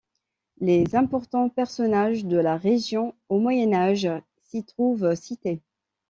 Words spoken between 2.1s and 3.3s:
de la région